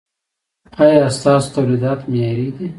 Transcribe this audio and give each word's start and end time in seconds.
ایا 0.83 1.05
ستاسو 1.17 1.47
تولیدات 1.55 1.99
معیاري 2.11 2.47
دي؟ 2.55 2.67